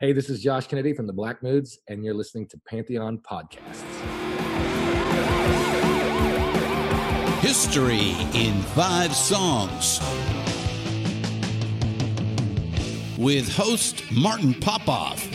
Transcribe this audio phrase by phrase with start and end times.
[0.00, 3.82] Hey, this is Josh Kennedy from the Black Moods, and you're listening to Pantheon Podcasts.
[7.40, 9.98] History in Five Songs
[13.18, 15.26] with host Martin Popoff.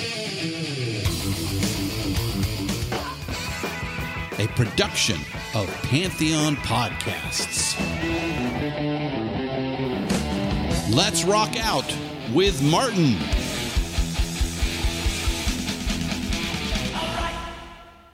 [4.40, 5.20] A production
[5.56, 7.76] of Pantheon Podcasts.
[10.96, 11.94] Let's rock out
[12.34, 13.18] with Martin.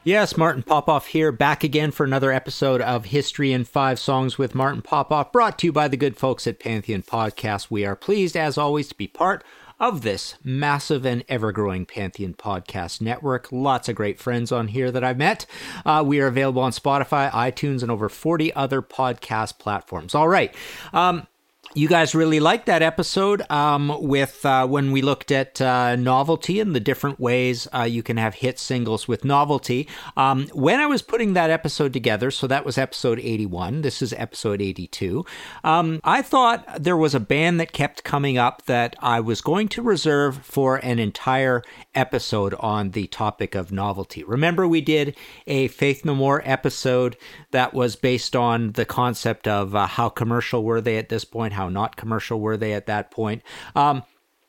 [0.05, 4.55] Yes, Martin Popoff here, back again for another episode of History in Five Songs with
[4.55, 7.69] Martin Popoff, brought to you by the good folks at Pantheon Podcast.
[7.69, 9.43] We are pleased, as always, to be part
[9.77, 13.51] of this massive and ever growing Pantheon Podcast network.
[13.51, 15.45] Lots of great friends on here that I've met.
[15.85, 20.15] Uh, we are available on Spotify, iTunes, and over 40 other podcast platforms.
[20.15, 20.55] All right.
[20.93, 21.27] Um,
[21.75, 26.59] you guys really liked that episode um, with uh, when we looked at uh, novelty
[26.59, 29.87] and the different ways uh, you can have hit singles with novelty.
[30.17, 34.13] Um, when I was putting that episode together, so that was episode 81, this is
[34.13, 35.25] episode 82,
[35.63, 39.67] um, I thought there was a band that kept coming up that I was going
[39.69, 41.61] to reserve for an entire
[41.99, 44.23] episode on the topic of novelty.
[44.23, 47.17] Remember, we did a Faith No More episode
[47.51, 51.51] that was based on the concept of uh, how commercial were they at this point,
[51.53, 53.41] how not commercial were they at that point.
[53.75, 54.03] Um,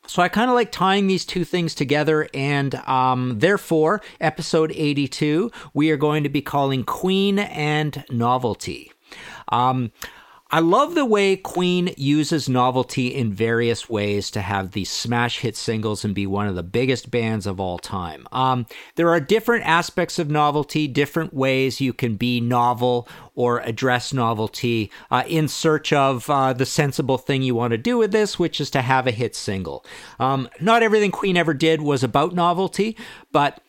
[0.07, 5.51] so I kind of like tying these two things together, and um, therefore, episode 82,
[5.75, 8.93] we are going to be calling Queen and Novelty.
[9.49, 9.91] Um,
[10.53, 15.57] I love the way Queen uses novelty in various ways to have these smash hit
[15.57, 18.27] singles and be one of the biggest bands of all time.
[18.33, 18.67] Um,
[18.97, 24.91] there are different aspects of novelty, different ways you can be novel or address novelty
[25.09, 28.61] uh, in search of uh, the sensible thing you want to do with this, which
[28.61, 29.85] is to have a hit single.
[30.19, 32.97] Um, not everything Queen ever did was about novelty,
[33.31, 33.63] but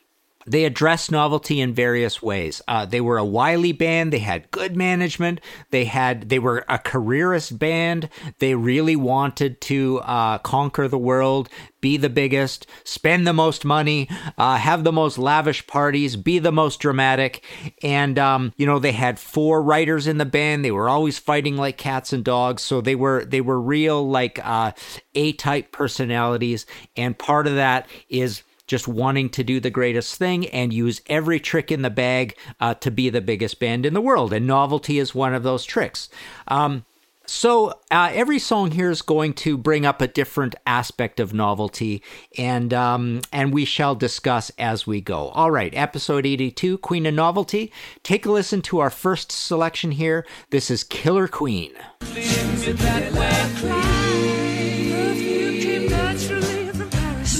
[0.46, 2.62] they addressed novelty in various ways.
[2.66, 4.12] Uh, they were a wily band.
[4.12, 5.40] They had good management.
[5.70, 8.08] They had they were a careerist band.
[8.38, 11.48] They really wanted to uh, conquer the world,
[11.80, 14.08] be the biggest, spend the most money,
[14.38, 17.44] uh, have the most lavish parties, be the most dramatic.
[17.82, 20.64] And um, you know they had four writers in the band.
[20.64, 22.62] They were always fighting like cats and dogs.
[22.62, 24.72] So they were they were real like uh,
[25.14, 26.66] A type personalities.
[26.96, 28.42] And part of that is
[28.72, 32.72] just wanting to do the greatest thing and use every trick in the bag uh,
[32.72, 34.32] to be the biggest band in the world.
[34.32, 36.08] And novelty is one of those tricks.
[36.48, 36.86] Um,
[37.26, 42.02] so uh, every song here is going to bring up a different aspect of novelty,
[42.38, 45.28] and um, and we shall discuss as we go.
[45.28, 47.70] All right, episode eighty-two, Queen of Novelty.
[48.02, 50.26] Take a listen to our first selection here.
[50.50, 51.72] This is Killer Queen.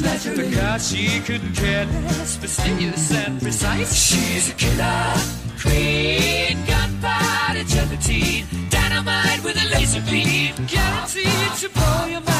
[0.03, 3.95] Forgot she care less, fastidious and precise.
[3.95, 5.15] She's a killer
[5.61, 12.33] queen, gunpowder gelatine, dynamite with a laser beam, guaranteed to blow your mind.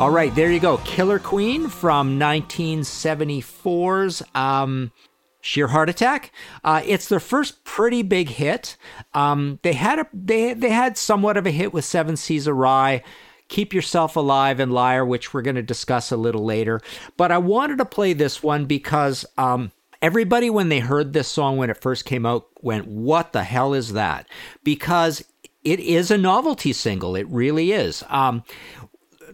[0.00, 0.78] All right, there you go.
[0.78, 4.92] Killer Queen from 1974's um,
[5.40, 6.32] Sheer Heart Attack.
[6.62, 8.76] Uh, it's their first pretty big hit.
[9.14, 13.02] Um, they had a they they had somewhat of a hit with Seven Seas Rhye.
[13.48, 16.80] Keep Yourself Alive and Liar, which we're going to discuss a little later.
[17.16, 21.56] But I wanted to play this one because um, everybody, when they heard this song
[21.56, 24.28] when it first came out, went, What the hell is that?
[24.62, 25.24] Because
[25.64, 27.16] it is a novelty single.
[27.16, 28.02] It really is.
[28.08, 28.44] Um,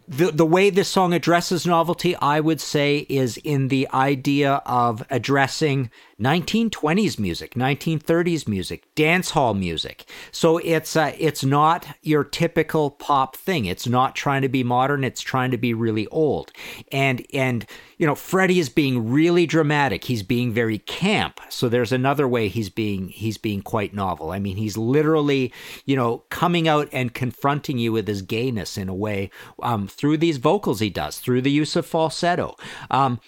[0.08, 5.05] the the way this song addresses novelty, I would say, is in the idea of
[5.11, 5.91] addressing
[6.21, 10.07] 1920s music, 1930s music, dance hall music.
[10.33, 13.67] So it's uh, it's not your typical pop thing.
[13.67, 15.05] It's not trying to be modern.
[15.05, 16.53] It's trying to be really old.
[16.91, 17.67] And and
[17.99, 20.05] you know, Freddie is being really dramatic.
[20.05, 21.39] He's being very camp.
[21.51, 24.31] So there's another way he's being he's being quite novel.
[24.31, 25.53] I mean, he's literally
[25.85, 29.31] you know coming out and confronting you with his gayness in a way
[29.63, 32.57] um, through these vocals he does, through the use of falsetto.
[32.91, 33.21] Um,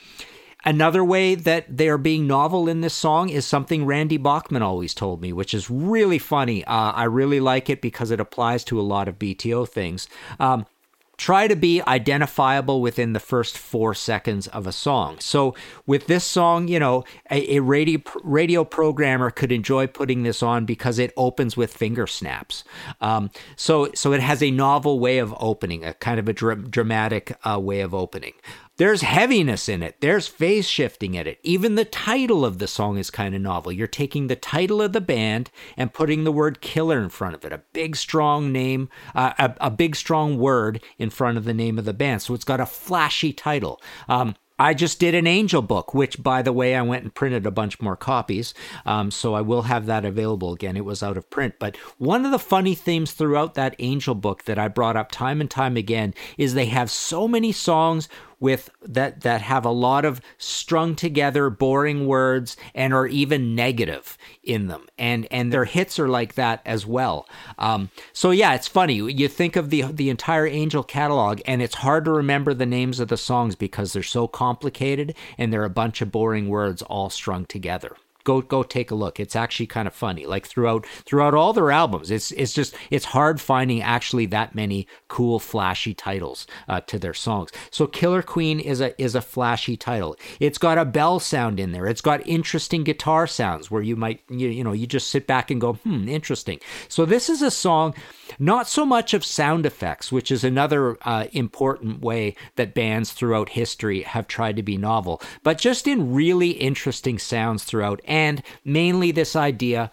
[0.65, 4.93] Another way that they are being novel in this song is something Randy Bachman always
[4.93, 6.65] told me, which is really funny.
[6.65, 10.09] Uh, I really like it because it applies to a lot of BTO things.
[10.41, 10.67] Um,
[11.19, 15.19] try to be identifiable within the first four seconds of a song.
[15.19, 20.43] So with this song, you know, a, a, radio radio programmer could enjoy putting this
[20.43, 22.65] on because it opens with finger snaps.
[23.01, 26.71] Um, so so it has a novel way of opening, a kind of a dr-
[26.71, 28.33] dramatic uh, way of opening.
[28.79, 29.97] There's heaviness in it.
[30.01, 31.41] There's phase shifting in it.
[31.43, 33.73] Even the title of the song is kind of novel.
[33.73, 37.45] You're taking the title of the band and putting the word killer in front of
[37.45, 37.53] it.
[37.53, 41.77] A big, strong name, uh, a, a, big, strong word in front of the name
[41.77, 42.23] of the band.
[42.23, 43.83] So it's got a flashy title.
[44.09, 47.47] Um, I just did an Angel book, which, by the way, I went and printed
[47.47, 48.55] a bunch more copies.
[48.85, 50.77] Um, so I will have that available again.
[50.77, 51.55] It was out of print.
[51.61, 55.41] But one of the funny themes throughout that Angel book that I brought up time
[55.41, 58.09] and time again is they have so many songs
[58.41, 64.17] with that that have a lot of strung together boring words and are even negative
[64.43, 64.87] in them.
[64.99, 67.29] And and their hits are like that as well.
[67.59, 68.95] Um, so yeah it's funny.
[68.95, 73.01] You think of the the entire angel catalog and it's hard to remember the names
[73.01, 77.11] of the songs because they're so complicated and they're a bunch of boring words all
[77.11, 77.97] strung together
[78.29, 79.19] go go take a look.
[79.19, 80.27] It's actually kind of funny.
[80.27, 84.87] Like throughout throughout all their albums, it's it's just it's hard finding actually that many
[85.09, 87.51] cool flashy titles uh, to their songs.
[87.71, 90.15] So Killer Queen is a is a flashy title.
[90.41, 91.87] It's got a bell sound in there.
[91.87, 95.51] It's got interesting guitar sounds where you might you, you know you just sit back
[95.51, 96.61] and go hmm interesting.
[96.89, 97.95] So this is a song
[98.39, 103.49] not so much of sound effects, which is another uh, important way that bands throughout
[103.51, 108.18] history have tried to be novel, but just in really interesting sounds throughout, and
[108.65, 109.91] mainly this idea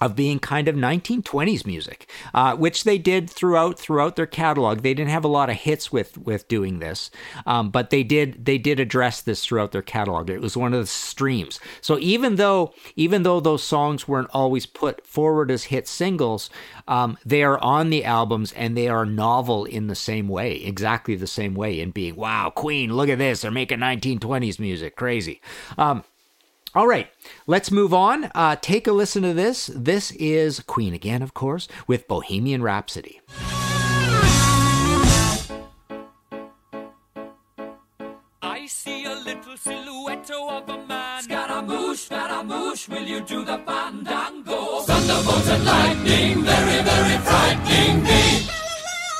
[0.00, 4.82] of being kind of 1920s music, uh, which they did throughout throughout their catalog.
[4.82, 7.10] They didn't have a lot of hits with with doing this,
[7.46, 10.30] um, but they did they did address this throughout their catalog.
[10.30, 11.60] It was one of the streams.
[11.80, 16.50] So even though even though those songs weren't always put forward as hit singles,
[16.88, 21.14] um, they are on the albums and they are novel in the same way, exactly
[21.14, 25.40] the same way, in being wow, Queen, look at this, they're making 1920s music, crazy.
[25.78, 26.02] Um,
[26.74, 27.08] all right,
[27.46, 28.30] let's move on.
[28.34, 29.70] Uh, take a listen to this.
[29.74, 33.20] This is Queen again, of course, with Bohemian Rhapsody.
[38.42, 41.22] I see a little silhouette of a man.
[41.22, 44.80] Scaramouche, Scaramouche, will you do the fandango?
[44.80, 48.48] Thunderbolt and lightning, very, very frightening me.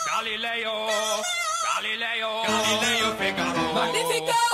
[0.09, 0.91] Galileo,
[1.63, 3.75] Galileo, Galileo Figaro.
[3.75, 4.54] Magnifico!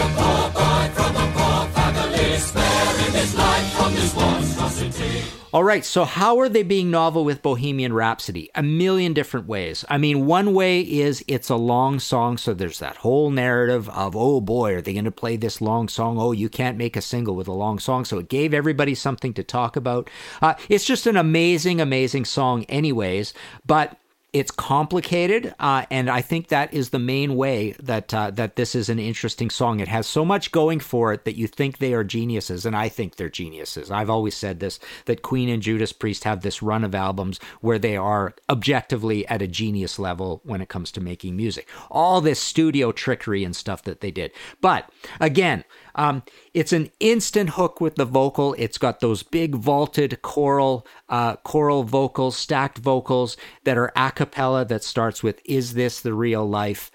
[0.00, 5.22] A poor boy from a poor family, sparing his life from this monstrosity.
[5.52, 8.50] All right, so how are they being novel with Bohemian Rhapsody?
[8.54, 9.84] A million different ways.
[9.88, 14.14] I mean, one way is it's a long song, so there's that whole narrative of,
[14.14, 16.18] oh boy, are they going to play this long song?
[16.20, 18.04] Oh, you can't make a single with a long song.
[18.04, 20.08] So it gave everybody something to talk about.
[20.40, 23.34] Uh, it's just an amazing, amazing song, anyways.
[23.66, 23.98] But
[24.32, 28.74] it's complicated, uh, and I think that is the main way that uh, that this
[28.74, 29.80] is an interesting song.
[29.80, 32.88] It has so much going for it that you think they are geniuses, and I
[32.88, 33.90] think they're geniuses.
[33.90, 37.78] I've always said this that Queen and Judas Priest have this run of albums where
[37.78, 41.68] they are objectively at a genius level when it comes to making music.
[41.90, 44.30] All this studio trickery and stuff that they did,
[44.60, 44.88] but
[45.18, 46.22] again, um,
[46.54, 48.54] it's an instant hook with the vocal.
[48.58, 54.64] It's got those big vaulted choral, uh, choral vocals, stacked vocals that are a cappella
[54.64, 56.90] that starts with "Is this the real life?"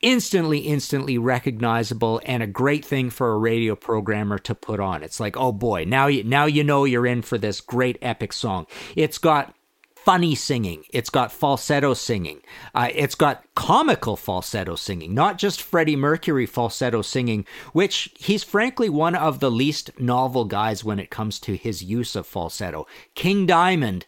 [0.00, 5.04] Instantly, instantly recognizable, and a great thing for a radio programmer to put on.
[5.04, 8.32] It's like, oh boy, now you now you know you're in for this great epic
[8.32, 8.66] song.
[8.96, 9.54] It's got
[10.04, 10.84] funny singing.
[10.90, 12.40] It's got falsetto singing.
[12.74, 18.88] Uh, it's got comical falsetto singing, not just Freddie Mercury falsetto singing, which he's frankly
[18.88, 22.86] one of the least novel guys when it comes to his use of falsetto.
[23.14, 24.06] King Diamond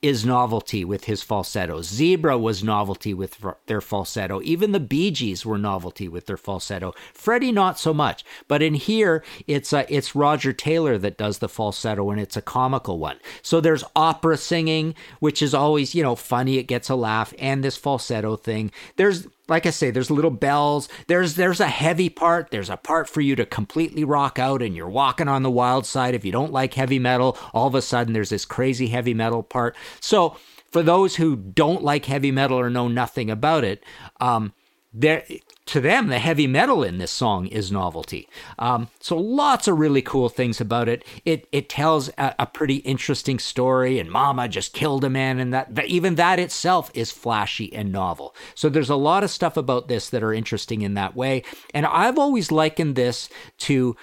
[0.00, 1.82] is novelty with his falsetto.
[1.82, 4.40] Zebra was novelty with their falsetto.
[4.44, 6.94] Even the Bee Gees were novelty with their falsetto.
[7.12, 11.48] Freddie not so much, but in here it's uh, it's Roger Taylor that does the
[11.48, 13.18] falsetto and it's a comical one.
[13.42, 16.58] So there's opera singing, which is always you know funny.
[16.58, 18.70] It gets a laugh, and this falsetto thing.
[18.96, 20.88] There's like I say, there's little bells.
[21.06, 22.50] There's there's a heavy part.
[22.50, 25.86] There's a part for you to completely rock out, and you're walking on the wild
[25.86, 26.14] side.
[26.14, 29.42] If you don't like heavy metal, all of a sudden there's this crazy heavy metal
[29.42, 29.74] part.
[30.00, 30.36] So
[30.70, 33.82] for those who don't like heavy metal or know nothing about it,
[34.20, 34.52] um,
[34.92, 35.24] there
[35.68, 38.28] to them, the heavy metal in this song is novelty.
[38.58, 41.04] Um, so lots of really cool things about it.
[41.24, 45.52] It it tells a, a, pretty interesting story, and Mama just killed a man, and
[45.52, 48.34] that, that even that itself is flashy and novel.
[48.54, 51.42] So there's a lot of stuff about this that are interesting in that way.
[51.74, 53.96] And I've always likened this to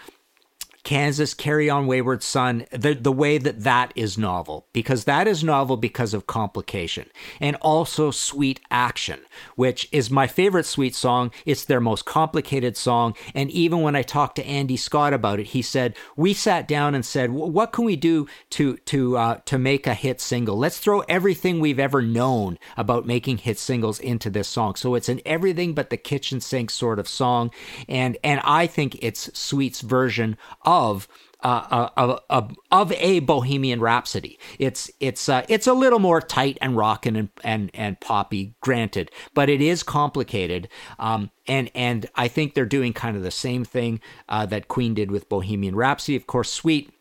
[0.86, 5.44] Kansas Carry On Wayward Son, the, the way that that is novel, because that is
[5.44, 7.08] novel because of complication
[7.42, 9.20] and also sweet action,
[9.56, 11.32] which is my favorite sweet song.
[11.44, 13.16] It's their most complicated song.
[13.34, 16.94] And even when I talked to Andy Scott about it, he said, we sat down
[16.94, 20.56] and said, what can we do to, to, uh, to make a hit single?
[20.56, 24.76] Let's throw everything we've ever known about making hit singles into this song.
[24.76, 27.50] So it's an everything but the kitchen sink sort of song.
[27.90, 31.08] And, and I think it's Sweet's version of of
[31.44, 34.40] uh, uh, of, of a Bohemian Rhapsody.
[34.58, 39.12] It's it's uh, it's a little more tight and rockin' and, and and poppy, granted,
[39.36, 40.68] but it is complicated.
[40.98, 44.96] Um, and and I think they're doing kind of the same thing uh, that Queen
[44.96, 46.16] did with Bohemian Rhapsody.
[46.16, 46.92] Of course, Sweet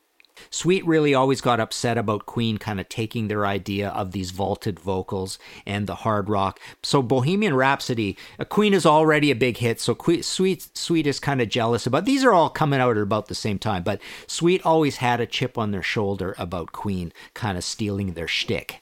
[0.50, 4.80] Sweet really always got upset about Queen kind of taking their idea of these vaulted
[4.80, 6.60] vocals and the hard rock.
[6.82, 9.80] So Bohemian Rhapsody, uh, Queen is already a big hit.
[9.80, 12.04] So Sweet Sweet is kind of jealous about.
[12.04, 15.26] These are all coming out at about the same time, but Sweet always had a
[15.26, 18.80] chip on their shoulder about Queen kind of stealing their shtick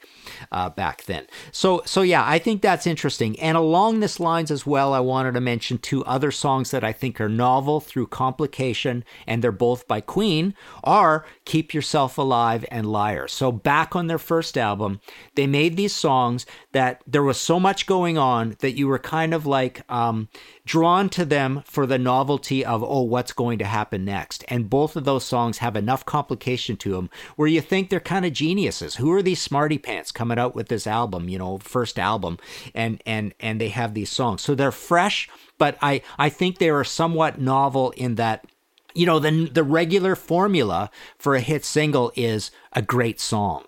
[0.50, 1.26] uh, back then.
[1.50, 3.38] So, so yeah, I think that's interesting.
[3.40, 6.92] And along this lines as well, I wanted to mention two other songs that I
[6.92, 12.86] think are novel through complication, and they're both by Queen, are Keep Yourself Alive and
[12.90, 13.28] Liar.
[13.28, 15.00] So back on their first album,
[15.34, 19.34] they made these songs that there was so much going on that you were kind
[19.34, 20.28] of like, um,
[20.64, 24.44] drawn to them for the novelty of, oh, what's going to happen next.
[24.48, 28.24] And both of those songs have enough complication to them where you think they're kind
[28.24, 28.96] of geniuses.
[28.96, 32.38] Who are these smarty pants coming out with this album, you know, first album?
[32.74, 34.42] And, and, and they have these songs.
[34.42, 35.28] So they're fresh,
[35.58, 38.44] but I, I think they are somewhat novel in that
[38.94, 43.64] you know the the regular formula for a hit single is a great song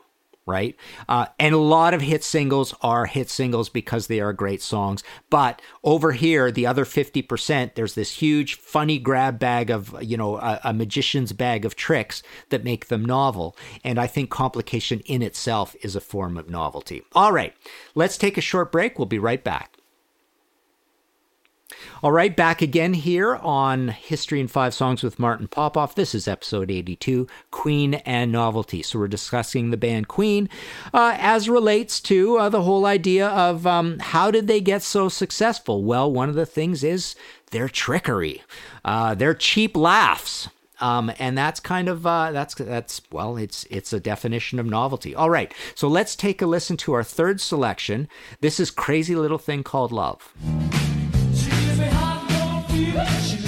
[0.47, 0.77] right?
[1.09, 5.03] Uh, and a lot of hit singles are hit singles because they are great songs.
[5.31, 10.37] But over here, the other 50%, there's this huge funny grab bag of, you know,
[10.37, 13.57] a, a magician's bag of tricks that make them novel.
[13.83, 17.03] And I think complication in itself is a form of novelty.
[17.13, 17.55] All right,
[17.95, 18.99] let's take a short break.
[18.99, 19.74] We'll be right back.
[22.05, 25.95] All right, back again here on History in Five Songs with Martin Popoff.
[25.95, 28.83] This is episode 82 Queen and Novelty.
[28.83, 30.51] So, we're discussing the band Queen
[30.93, 35.09] uh, as relates to uh, the whole idea of um, how did they get so
[35.09, 35.83] successful?
[35.83, 37.15] Well, one of the things is
[37.53, 38.43] their trickery,
[38.85, 40.51] uh, their cheap laughs.
[40.81, 45.15] Um, and that's kind of uh, that's that's well, it's it's a definition of novelty.
[45.15, 48.09] All right, so let's take a listen to our third selection.
[48.43, 50.35] This is "Crazy Little Thing Called Love."
[52.95, 53.44] She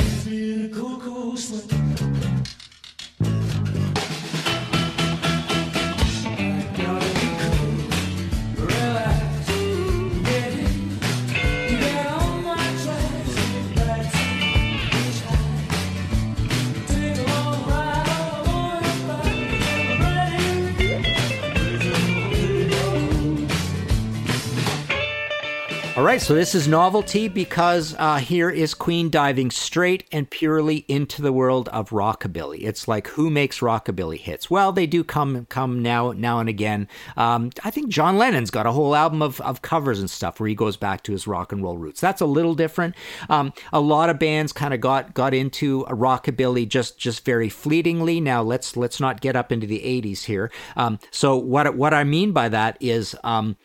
[26.07, 31.21] right, so this is novelty because uh, here is Queen diving straight and purely into
[31.21, 32.63] the world of rockabilly.
[32.63, 34.49] It's like who makes rockabilly hits?
[34.49, 36.87] Well, they do come come now now and again.
[37.17, 40.49] Um, I think John Lennon's got a whole album of, of covers and stuff where
[40.49, 42.01] he goes back to his rock and roll roots.
[42.01, 42.95] That's a little different.
[43.29, 48.21] Um, a lot of bands kind of got got into rockabilly just just very fleetingly.
[48.21, 50.53] Now let's let's not get up into the 80s here.
[50.77, 53.57] Um, so what what I mean by that is um,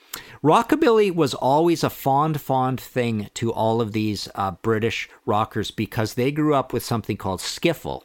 [0.44, 6.14] rockabilly was always a fond, fond thing to all of these uh, British rockers because
[6.14, 8.04] they grew up with something called skiffle.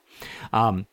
[0.52, 0.86] Um,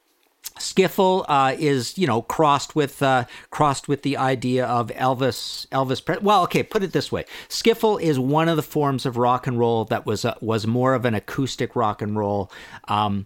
[0.60, 5.68] Skiffle uh, is, you know, crossed with uh, crossed with the idea of Elvis.
[5.70, 6.04] Elvis.
[6.04, 9.48] Pre- well, okay, put it this way: Skiffle is one of the forms of rock
[9.48, 12.52] and roll that was uh, was more of an acoustic rock and roll.
[12.88, 13.25] Um,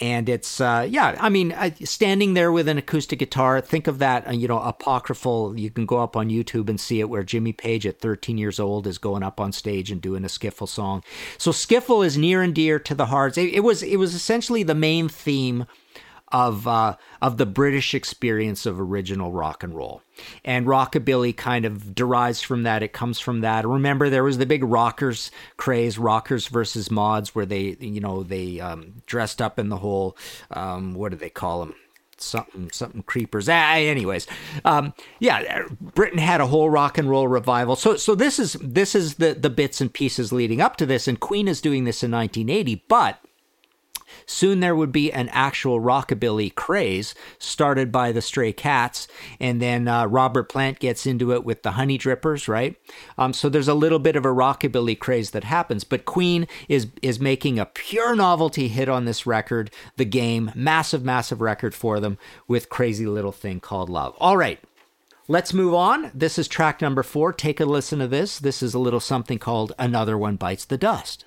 [0.00, 4.26] and it's uh, yeah i mean standing there with an acoustic guitar think of that
[4.28, 7.52] uh, you know apocryphal you can go up on youtube and see it where jimmy
[7.52, 11.02] page at 13 years old is going up on stage and doing a skiffle song.
[11.36, 13.36] So skiffle is near and dear to the hearts.
[13.36, 15.66] It, it was it was essentially the main theme
[16.32, 20.02] of uh, of the British experience of original rock and roll.
[20.44, 22.82] And rockabilly kind of derives from that.
[22.82, 23.66] It comes from that.
[23.66, 28.58] Remember, there was the big rockers craze, rockers versus mods, where they, you know, they
[28.60, 30.16] um, dressed up in the whole,
[30.50, 31.74] um, what do they call them?
[32.20, 33.48] something something creepers.
[33.48, 34.26] Ah, anyways,
[34.64, 37.76] um, yeah, Britain had a whole rock and roll revival.
[37.76, 41.08] So so this is this is the the bits and pieces leading up to this,
[41.08, 43.20] and Queen is doing this in 1980, but
[44.26, 49.08] Soon there would be an actual rockabilly craze started by the Stray Cats,
[49.40, 52.76] and then uh, Robert Plant gets into it with the Honeydrippers, right?
[53.16, 55.84] Um, so there's a little bit of a rockabilly craze that happens.
[55.84, 61.04] But Queen is is making a pure novelty hit on this record, The Game, massive,
[61.04, 64.14] massive record for them with Crazy Little Thing Called Love.
[64.18, 64.60] All right.
[65.30, 66.10] Let's move on.
[66.14, 67.34] This is track number four.
[67.34, 68.38] Take a listen to this.
[68.38, 71.26] This is a little something called Another One Bites the Dust.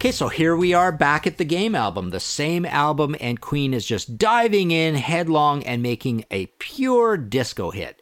[0.00, 3.74] Okay, so here we are back at the Game album, the same album, and Queen
[3.74, 8.00] is just diving in headlong and making a pure disco hit.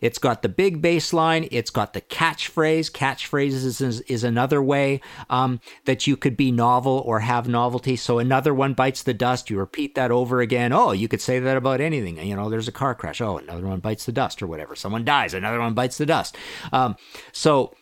[0.00, 1.46] It's got the big bass line.
[1.52, 2.90] It's got the catchphrase.
[2.90, 7.94] Catchphrases is, is another way um, that you could be novel or have novelty.
[7.94, 9.48] So another one bites the dust.
[9.48, 10.72] You repeat that over again.
[10.72, 12.18] Oh, you could say that about anything.
[12.18, 13.20] You know, there's a car crash.
[13.20, 14.74] Oh, another one bites the dust or whatever.
[14.74, 15.34] Someone dies.
[15.34, 16.36] Another one bites the dust.
[16.72, 16.96] Um,
[17.30, 17.76] so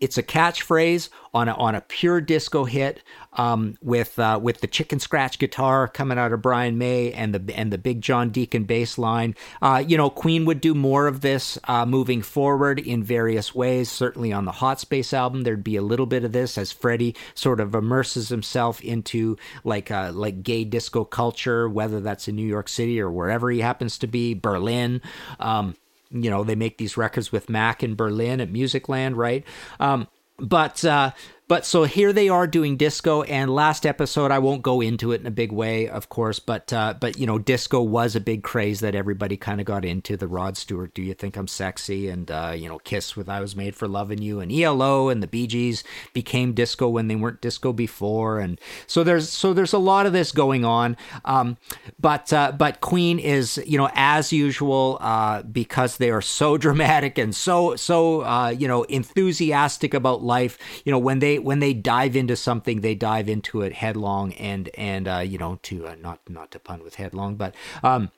[0.00, 3.02] it's a catchphrase on a, on a pure disco hit
[3.34, 7.56] um, with uh, with the chicken scratch guitar coming out of Brian May and the
[7.56, 9.34] and the big John Deacon bass line.
[9.60, 13.90] Uh, you know, Queen would do more of this uh, moving forward in various ways.
[13.90, 17.14] Certainly on the Hot Space album, there'd be a little bit of this as Freddie
[17.34, 22.46] sort of immerses himself into like uh, like gay disco culture, whether that's in New
[22.46, 25.00] York City or wherever he happens to be, Berlin.
[25.38, 25.74] Um,
[26.10, 29.44] you know they make these records with Mack in Berlin at Musicland, right?
[29.80, 31.12] Um, but uh,
[31.48, 33.22] but so here they are doing disco.
[33.22, 36.72] And last episode, I won't go into it in a big way, of course, but
[36.72, 40.16] uh, but you know, disco was a big craze that everybody kind of got into.
[40.18, 43.40] The Rod Stewart, "Do You Think I'm Sexy?" and uh, you know, Kiss with "I
[43.40, 47.16] Was Made for Loving You," and ELO and the Bee Gees became disco when they
[47.16, 50.98] weren't disco before, and so there's so there's a lot of this going on.
[51.24, 51.56] Um,
[51.98, 57.16] but uh, but Queen is you know as usual uh, because they are so dramatic
[57.16, 60.58] and so so uh, you know enthusiastic about life.
[60.84, 64.70] You know when they when they dive into something, they dive into it headlong and
[64.74, 68.10] and uh, you know to uh, not not to pun with headlong, but um,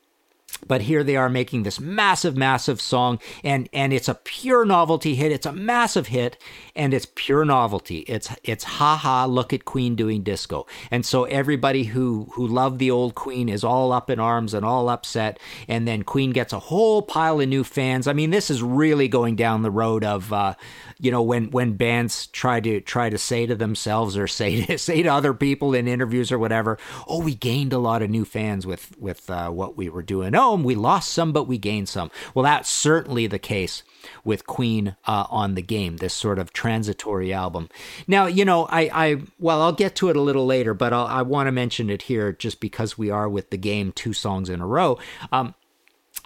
[0.66, 5.14] but here they are making this massive massive song and and it's a pure novelty
[5.14, 5.32] hit.
[5.32, 6.36] It's a massive hit
[6.76, 8.00] and it's pure novelty.
[8.00, 10.66] It's it's haha look at queen doing disco.
[10.90, 14.64] And so everybody who who loved the old queen is all up in arms and
[14.64, 18.06] all upset and then queen gets a whole pile of new fans.
[18.06, 20.54] I mean this is really going down the road of uh
[21.00, 24.78] you know when when bands try to try to say to themselves or say to
[24.90, 28.24] say to other people in interviews or whatever oh we gained a lot of new
[28.24, 30.34] fans with with uh, what we were doing.
[30.34, 32.10] Oh we lost some but we gained some.
[32.34, 33.82] Well that's certainly the case
[34.24, 37.68] with queen uh, on the game this sort of transitory album.
[38.06, 41.06] Now you know i i well i'll get to it a little later but I'll,
[41.06, 44.48] i want to mention it here just because we are with the game two songs
[44.48, 44.98] in a row.
[45.32, 45.54] Um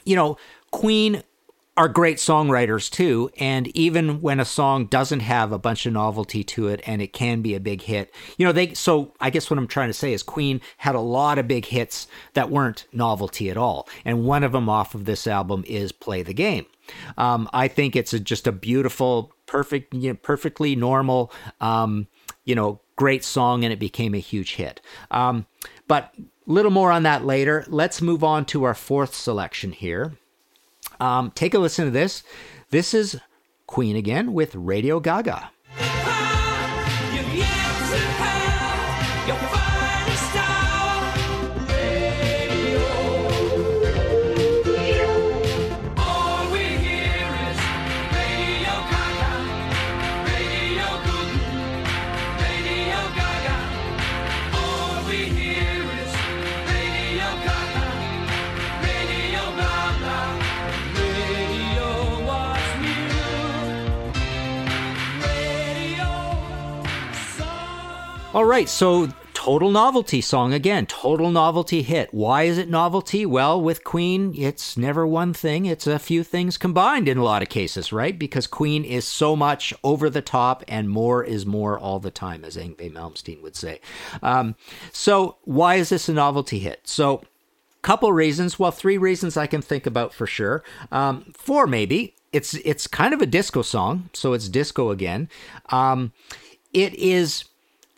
[0.04, 0.36] you know
[0.70, 1.22] queen
[1.76, 3.30] are great songwriters too.
[3.38, 7.12] And even when a song doesn't have a bunch of novelty to it and it
[7.12, 9.94] can be a big hit, you know, they, so I guess what I'm trying to
[9.94, 13.88] say is Queen had a lot of big hits that weren't novelty at all.
[14.04, 16.66] And one of them off of this album is Play the Game.
[17.18, 22.06] Um, I think it's a, just a beautiful, perfect, you know, perfectly normal, um,
[22.44, 24.80] you know, great song and it became a huge hit.
[25.10, 25.46] Um,
[25.88, 27.64] but a little more on that later.
[27.66, 30.12] Let's move on to our fourth selection here.
[31.00, 32.22] Um, take a listen to this.
[32.70, 33.18] This is
[33.66, 35.50] Queen again with Radio Gaga.
[68.34, 72.12] All right, so total novelty song again, total novelty hit.
[72.12, 73.24] Why is it novelty?
[73.24, 77.42] Well, with Queen, it's never one thing, it's a few things combined in a lot
[77.42, 78.18] of cases, right?
[78.18, 82.44] Because Queen is so much over the top and more is more all the time,
[82.44, 83.80] as Yngwie Malmsteen would say.
[84.20, 84.56] Um,
[84.90, 86.88] so, why is this a novelty hit?
[86.88, 87.22] So,
[87.82, 88.58] couple reasons.
[88.58, 90.64] Well, three reasons I can think about for sure.
[90.90, 92.16] Um, four maybe.
[92.32, 95.28] It's it's kind of a disco song, so it's disco again.
[95.68, 96.12] Um,
[96.72, 97.44] it is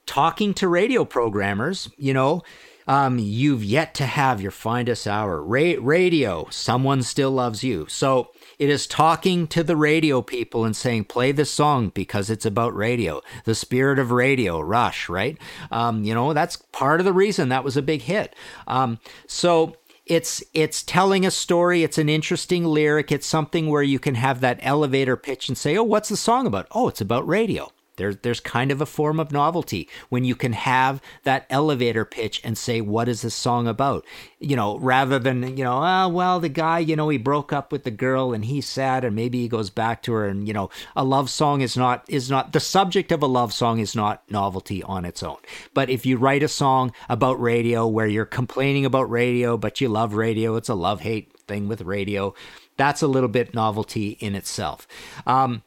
[0.07, 1.91] talking to radio programmers.
[1.97, 2.43] You know,
[2.89, 5.43] um, you've yet to have your finest hour.
[5.43, 7.87] Ra- radio, someone still loves you.
[7.89, 12.47] So it is talking to the radio people and saying, play this song because it's
[12.47, 13.21] about radio.
[13.45, 15.37] The spirit of radio, Rush, right?
[15.71, 18.35] Um, you know, that's part of the reason that was a big hit.
[18.67, 23.99] Um, so it's it's telling a story it's an interesting lyric it's something where you
[23.99, 27.27] can have that elevator pitch and say oh what's the song about oh it's about
[27.27, 32.05] radio there's there's kind of a form of novelty when you can have that elevator
[32.05, 34.05] pitch and say, "What is this song about?"
[34.39, 37.73] You know, rather than you know, oh well, the guy, you know, he broke up
[37.73, 40.55] with the girl and he's sad and maybe he goes back to her and you
[40.55, 43.97] know, a love song is not is not the subject of a love song is
[43.97, 45.39] not novelty on its own.
[45.75, 49.89] But if you write a song about radio where you're complaining about radio but you
[49.89, 52.35] love radio, it's a love hate thing with radio.
[52.77, 54.87] That's a little bit novelty in itself.
[55.27, 55.63] Um,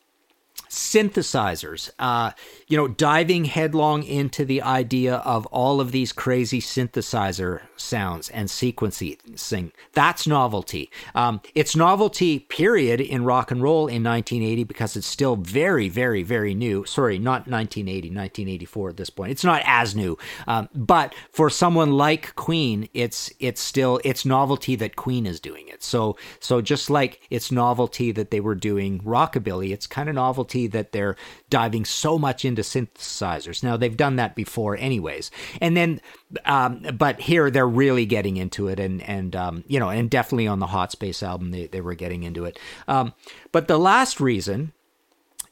[0.70, 2.32] synthesizers uh,
[2.68, 8.50] you know diving headlong into the idea of all of these crazy synthesizer sounds and
[8.50, 9.72] sequencing.
[9.94, 10.92] That's novelty.
[11.16, 16.22] Um, it's novelty period in rock and roll in 1980 because it's still very very
[16.22, 16.86] very new.
[16.86, 19.32] Sorry not 1980 1984 at this point.
[19.32, 20.18] It's not as new.
[20.48, 25.68] Um, but for someone like queen it's it's still it's novelty that queen is doing
[25.68, 25.82] it.
[25.84, 30.59] So so just like it's novelty that they were doing rockabilly it's kind of novelty
[30.68, 31.16] that they're
[31.50, 33.64] diving so much into synthesizers.
[33.64, 36.02] Now they've done that before, anyways, and then,
[36.46, 40.48] um, but here they're really getting into it, and and um, you know, and definitely
[40.48, 42.60] on the Hot Space album they they were getting into it.
[42.88, 43.14] Um,
[43.52, 44.74] but the last reason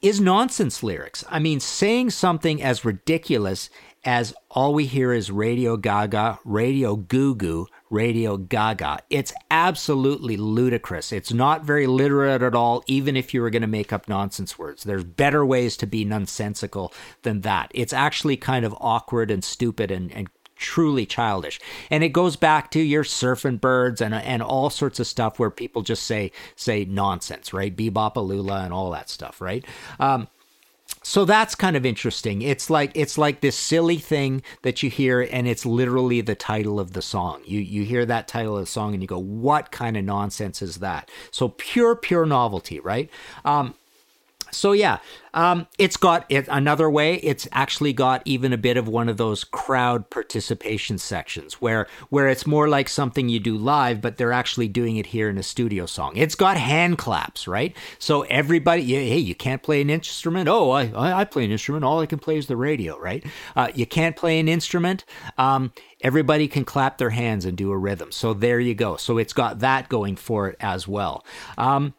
[0.00, 1.24] is nonsense lyrics.
[1.28, 3.68] I mean, saying something as ridiculous
[4.04, 9.00] as all we hear is Radio Gaga, Radio Goo Goo, Radio Gaga.
[9.10, 11.12] It's absolutely ludicrous.
[11.12, 14.58] It's not very literate at all, even if you were going to make up nonsense
[14.58, 14.84] words.
[14.84, 17.70] There's better ways to be nonsensical than that.
[17.74, 21.60] It's actually kind of awkward and stupid and, and truly childish.
[21.90, 25.50] And it goes back to your surfing birds and and all sorts of stuff where
[25.50, 27.74] people just say say nonsense, right?
[27.74, 29.64] Bebop Alula and all that stuff, right?
[30.00, 30.28] Um,
[31.02, 32.42] so that's kind of interesting.
[32.42, 36.78] It's like it's like this silly thing that you hear, and it's literally the title
[36.78, 37.40] of the song.
[37.46, 40.60] You you hear that title of the song, and you go, "What kind of nonsense
[40.60, 43.10] is that?" So pure, pure novelty, right?
[43.44, 43.74] Um,
[44.50, 44.98] so yeah,
[45.34, 47.14] um, it's got it another way.
[47.16, 52.28] It's actually got even a bit of one of those crowd participation sections where where
[52.28, 55.42] it's more like something you do live, but they're actually doing it here in a
[55.42, 56.16] studio song.
[56.16, 57.76] It's got hand claps, right?
[57.98, 60.48] So everybody, hey, you can't play an instrument.
[60.48, 61.84] Oh, I I play an instrument.
[61.84, 63.24] All I can play is the radio, right?
[63.54, 65.04] Uh, you can't play an instrument.
[65.36, 68.12] Um, everybody can clap their hands and do a rhythm.
[68.12, 68.96] So there you go.
[68.96, 71.24] So it's got that going for it as well.
[71.56, 71.94] Um,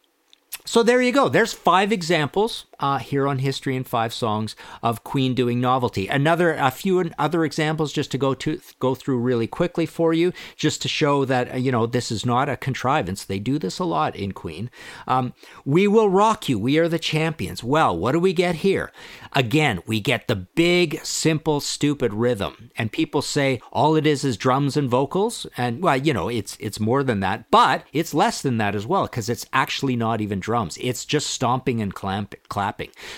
[0.69, 1.29] so there you go.
[1.29, 6.07] There's five examples uh, here on History in Five Songs of Queen doing novelty.
[6.07, 10.33] Another, a few other examples just to go to go through really quickly for you,
[10.55, 13.23] just to show that uh, you know this is not a contrivance.
[13.23, 14.69] They do this a lot in Queen.
[15.07, 15.33] Um,
[15.65, 16.57] we will rock you.
[16.57, 17.63] We are the champions.
[17.63, 18.91] Well, what do we get here?
[19.33, 24.37] Again, we get the big, simple, stupid rhythm, and people say all it is is
[24.37, 28.41] drums and vocals, and well, you know, it's it's more than that, but it's less
[28.41, 30.77] than that as well because it's actually not even drums.
[30.81, 32.35] It's just stomping and clamp,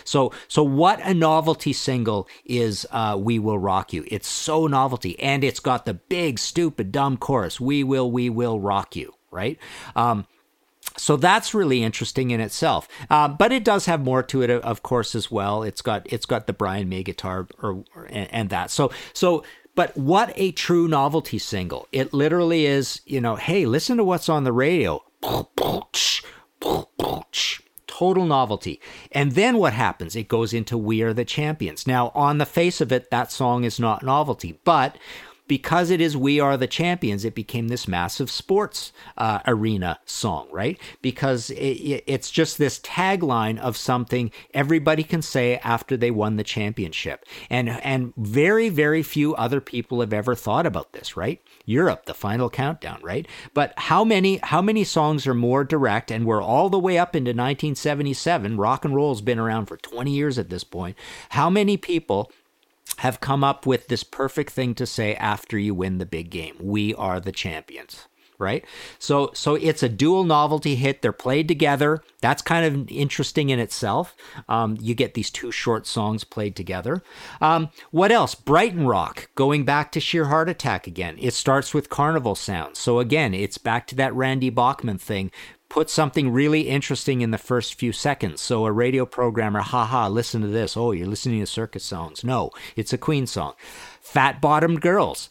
[0.04, 5.20] So, so what a novelty single is uh, "We Will Rock You." It's so novelty,
[5.20, 9.58] and it's got the big, stupid, dumb chorus: "We will, we will rock you." Right.
[9.96, 10.28] Um,
[10.98, 14.84] so that's really interesting in itself, uh, but it does have more to it, of
[14.84, 15.64] course, as well.
[15.64, 18.72] It's got it's got the Brian May guitar, or, or and, and that.
[18.72, 19.44] So so
[19.76, 21.88] but what a true novelty single.
[21.92, 25.04] It literally is, you know, hey, listen to what's on the radio.
[28.02, 28.82] Total novelty.
[29.12, 30.16] And then what happens?
[30.16, 31.86] It goes into We Are the Champions.
[31.86, 34.98] Now, on the face of it, that song is not novelty, but
[35.52, 40.48] because it is We Are the Champions, it became this massive sports uh, arena song,
[40.50, 40.80] right?
[41.02, 46.46] Because it, it's just this tagline of something everybody can say after they won the
[46.46, 47.26] championship.
[47.50, 51.42] And, and very, very few other people have ever thought about this, right?
[51.66, 53.28] Europe, the final countdown, right?
[53.54, 56.12] But how many how many songs are more direct?
[56.12, 58.56] And we're all the way up into 1977.
[58.56, 60.96] Rock and roll's been around for 20 years at this point.
[61.32, 62.32] How many people
[62.98, 66.56] have come up with this perfect thing to say after you win the big game.
[66.60, 68.08] We are the champions
[68.42, 68.66] right?
[69.00, 71.02] So so it's a dual novelty hit.
[71.02, 72.04] They're played together.
[72.20, 74.16] That's kind of interesting in itself.
[74.50, 77.04] Um, you get these two short songs played together.
[77.40, 78.36] Um, what else?
[78.36, 81.18] Brighton Rock, going back to Sheer Heart Attack again.
[81.20, 82.80] It starts with carnival sounds.
[82.80, 85.32] So again, it's back to that Randy Bachman thing.
[85.72, 88.42] Put something really interesting in the first few seconds.
[88.42, 90.76] So a radio programmer, haha, listen to this.
[90.76, 92.26] Oh, you're listening to circus songs.
[92.26, 93.54] No, it's a Queen song.
[94.02, 95.30] Fat Bottomed Girls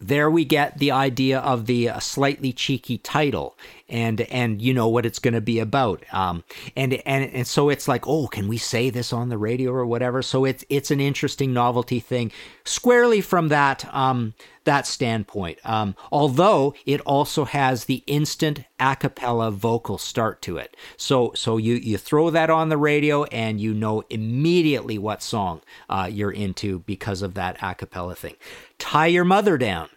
[0.00, 3.56] there we get the idea of the uh, slightly cheeky title
[3.92, 6.02] and and you know what it's going to be about.
[6.12, 6.42] Um
[6.74, 9.86] and and and so it's like oh can we say this on the radio or
[9.86, 10.22] whatever?
[10.22, 12.32] So it's it's an interesting novelty thing
[12.64, 15.58] squarely from that um that standpoint.
[15.64, 20.76] Um although it also has the instant a cappella vocal start to it.
[20.96, 25.60] So so you you throw that on the radio and you know immediately what song
[25.88, 28.36] uh, you're into because of that a cappella thing.
[28.78, 29.88] Tie your mother down.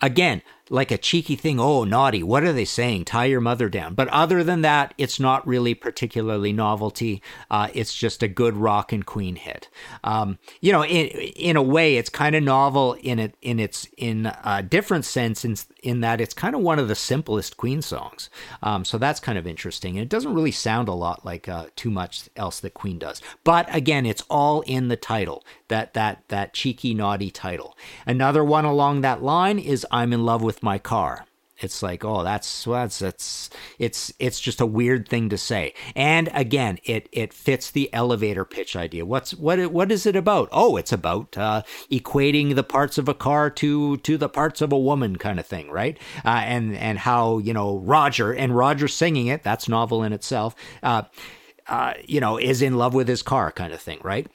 [0.00, 1.58] Again, like a cheeky thing.
[1.58, 2.22] Oh, naughty.
[2.22, 3.06] What are they saying?
[3.06, 3.94] Tie your mother down.
[3.94, 7.22] But other than that, it's not really particularly novelty.
[7.50, 9.68] Uh, it's just a good rock and queen hit.
[10.04, 13.88] Um, you know, in in a way, it's kind of novel in it in its
[13.96, 17.80] in a different sense in in that it's kind of one of the simplest Queen
[17.82, 18.28] songs.
[18.62, 19.96] Um, so that's kind of interesting.
[19.96, 23.22] And it doesn't really sound a lot like uh, too much else that Queen does.
[23.44, 25.44] But again, it's all in the title.
[25.68, 27.76] That that that cheeky naughty title.
[28.06, 31.24] Another one along that line is "I'm in love with." With my car.
[31.60, 35.74] It's like, oh, that's that's that's it's it's just a weird thing to say.
[35.96, 39.04] And again, it it fits the elevator pitch idea.
[39.04, 40.48] What's what it what is it about?
[40.52, 44.72] Oh, it's about uh, equating the parts of a car to to the parts of
[44.72, 45.98] a woman, kind of thing, right?
[46.24, 49.42] Uh, and and how you know Roger and Roger singing it.
[49.42, 50.54] That's novel in itself.
[50.80, 51.02] Uh,
[51.66, 54.28] uh, you know, is in love with his car, kind of thing, right?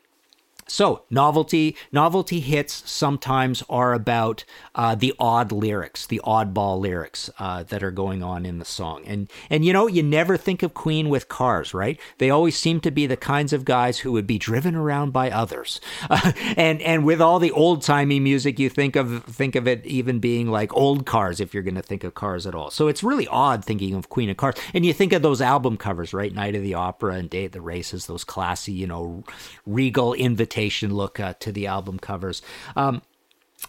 [0.67, 4.43] So novelty novelty hits sometimes are about
[4.76, 9.04] uh, the odd lyrics, the oddball lyrics uh, that are going on in the song,
[9.06, 11.99] and and you know you never think of Queen with cars, right?
[12.17, 15.30] They always seem to be the kinds of guys who would be driven around by
[15.30, 19.67] others, uh, and and with all the old timey music, you think of think of
[19.67, 22.71] it even being like old cars if you're going to think of cars at all.
[22.71, 25.78] So it's really odd thinking of Queen of Cars, and you think of those album
[25.78, 26.34] covers, right?
[26.34, 29.23] Night of the Opera and Day at the Races, those classy, you know,
[29.65, 30.13] regal
[30.62, 32.42] look uh, to the album covers.
[32.76, 33.02] Um,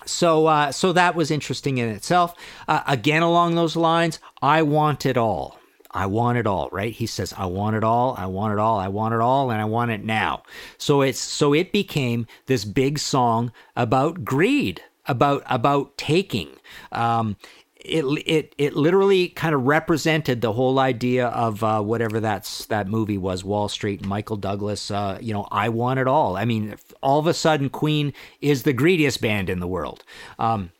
[0.06, 2.34] so, uh, so that was interesting in itself.
[2.66, 5.58] Uh, again, along those lines, I want it all.
[5.94, 6.92] I want it all, right?
[6.92, 9.60] He says, I want it all, I want it all, I want it all, and
[9.60, 10.42] I want it now.
[10.76, 16.48] So it's so it became this big song about greed, about about taking.
[16.90, 17.36] Um,
[17.84, 22.88] it it it literally kind of represented the whole idea of uh, whatever that's that
[22.88, 24.90] movie was, Wall Street, Michael Douglas.
[24.90, 26.36] Uh, you know, I want it all.
[26.36, 30.02] I mean, all of a sudden, Queen is the greediest band in the world.
[30.38, 30.70] Um,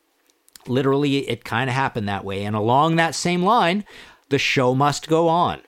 [0.66, 2.44] literally, it kind of happened that way.
[2.44, 3.84] And along that same line,
[4.30, 5.60] the show must go on.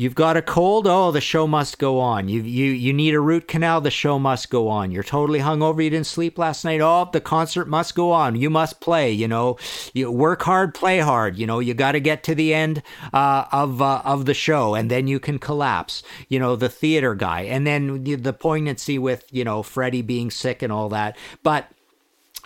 [0.00, 0.86] You've got a cold?
[0.86, 2.26] Oh, the show must go on.
[2.26, 3.82] You you you need a root canal?
[3.82, 4.90] The show must go on.
[4.90, 5.84] You're totally hungover.
[5.84, 6.80] You didn't sleep last night.
[6.80, 8.34] Oh, the concert must go on.
[8.34, 9.12] You must play.
[9.12, 9.58] You know,
[9.92, 11.36] you work hard, play hard.
[11.36, 12.82] You know, you got to get to the end
[13.12, 16.02] uh, of uh, of the show, and then you can collapse.
[16.30, 20.62] You know, the theater guy, and then the poignancy with you know Freddie being sick
[20.62, 21.18] and all that.
[21.42, 21.70] But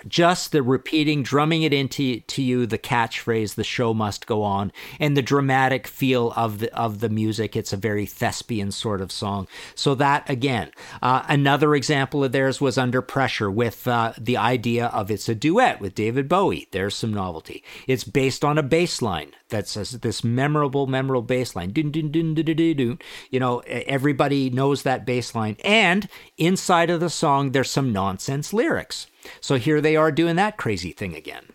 [0.08, 4.72] just the repeating, drumming it into to you, the catchphrase, "the show must go on,"
[5.00, 7.56] and the dramatic feel of the of the music.
[7.56, 9.48] It's a very thespian sort of song.
[9.74, 10.70] So that again,
[11.02, 15.34] uh, another example of theirs was "Under Pressure" with uh, the idea of it's a
[15.34, 16.68] duet with David Bowie.
[16.70, 17.62] There's some novelty.
[17.86, 21.72] It's based on a bass line that's this memorable, memorable bass line.
[21.74, 22.98] You
[23.32, 25.56] know, everybody knows that bass line.
[25.64, 29.06] And inside of the song, there's some nonsense lyrics.
[29.40, 31.46] So here they are doing that crazy thing again.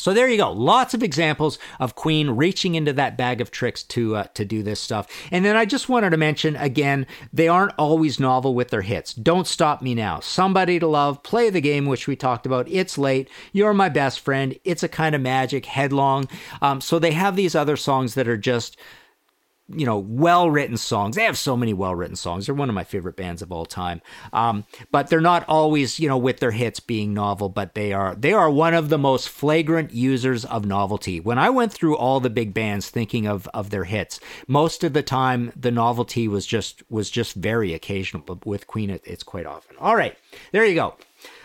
[0.00, 0.50] So there you go.
[0.50, 4.62] Lots of examples of Queen reaching into that bag of tricks to uh, to do
[4.62, 5.06] this stuff.
[5.30, 9.12] And then I just wanted to mention again, they aren't always novel with their hits.
[9.12, 10.20] Don't stop me now.
[10.20, 12.66] Somebody to love, play the game, which we talked about.
[12.66, 13.28] It's late.
[13.52, 14.58] You're my best friend.
[14.64, 15.66] It's a kind of magic.
[15.66, 16.28] Headlong.
[16.62, 18.78] Um, so they have these other songs that are just
[19.74, 21.16] you know, well written songs.
[21.16, 22.46] They have so many well written songs.
[22.46, 24.02] They're one of my favorite bands of all time.
[24.32, 28.14] Um, but they're not always, you know, with their hits being novel, but they are
[28.14, 31.20] they are one of the most flagrant users of novelty.
[31.20, 34.92] When I went through all the big bands thinking of of their hits, most of
[34.92, 39.22] the time the novelty was just was just very occasional, but with Queen it, it's
[39.22, 39.76] quite often.
[39.78, 40.16] All right,
[40.52, 40.94] there you go.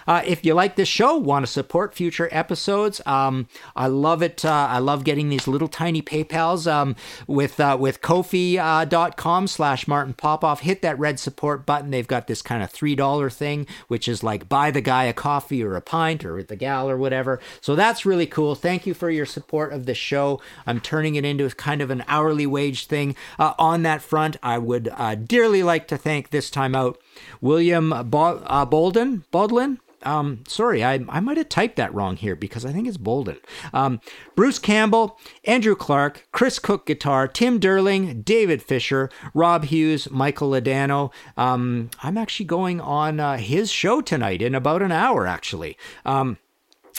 [0.08, 4.46] Uh, if you like this show, want to support future episodes, um, I love it.
[4.46, 6.96] Uh, I love getting these little tiny PayPal's um,
[7.28, 10.62] with uh, with Ko-fi.com uh, slash Martin Popoff.
[10.62, 11.92] Hit that red support button.
[11.92, 15.14] They've got this kind of three dollar thing, which is like buy the guy a
[15.14, 17.40] coffee or a pint or the gal or whatever.
[17.62, 18.56] So that's really cool.
[18.56, 20.42] Thank you for your support of the show.
[20.68, 23.16] I'm turning it into kind of an hourly wage thing.
[23.40, 27.00] Uh, on that front, I would uh, dearly like to thank this time out
[27.42, 32.36] William Bo- uh, Bolden, Bodlin, um, sorry, I, I might have typed that wrong here
[32.36, 33.38] because I think it's Bolden.
[33.74, 34.00] Um,
[34.36, 41.12] Bruce Campbell, Andrew Clark, Chris Cook guitar, Tim Derling, David Fisher, Rob Hughes, Michael Ladano.
[41.36, 45.76] Um, I'm actually going on uh, his show tonight in about an hour, actually.
[46.06, 46.38] Um,